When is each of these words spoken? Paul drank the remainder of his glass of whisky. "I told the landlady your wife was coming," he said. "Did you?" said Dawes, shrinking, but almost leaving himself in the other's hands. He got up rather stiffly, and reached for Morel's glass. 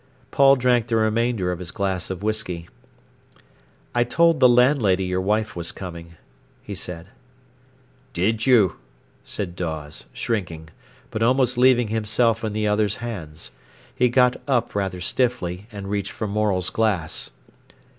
Paul 0.31 0.55
drank 0.55 0.87
the 0.87 0.95
remainder 0.95 1.51
of 1.51 1.59
his 1.59 1.69
glass 1.69 2.09
of 2.09 2.23
whisky. 2.23 2.67
"I 3.93 4.03
told 4.03 4.39
the 4.39 4.49
landlady 4.49 5.03
your 5.05 5.21
wife 5.21 5.55
was 5.55 5.71
coming," 5.71 6.15
he 6.63 6.73
said. 6.73 7.09
"Did 8.11 8.47
you?" 8.47 8.79
said 9.25 9.55
Dawes, 9.55 10.05
shrinking, 10.11 10.69
but 11.11 11.21
almost 11.21 11.55
leaving 11.55 11.89
himself 11.89 12.43
in 12.43 12.53
the 12.53 12.67
other's 12.67 12.95
hands. 12.95 13.51
He 13.93 14.09
got 14.09 14.37
up 14.47 14.73
rather 14.73 15.01
stiffly, 15.01 15.67
and 15.71 15.87
reached 15.87 16.13
for 16.13 16.25
Morel's 16.27 16.71
glass. 16.71 17.29